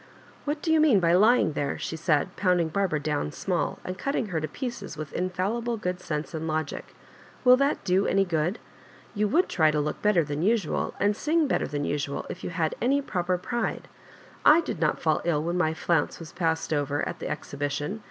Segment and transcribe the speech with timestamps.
[0.45, 4.29] "What do you mean by lying there?" she said, pounding Barbara down small and cutting
[4.29, 6.95] her to pieces with in&llible good sense and logic;
[7.45, 8.57] will that do any good?
[9.13, 12.49] You would try to look better than usual, and sing better than usual, if you
[12.49, 13.87] had any proper pride.
[14.21, 17.99] / did not &11 ill when my flounce was passed over at the exhibition.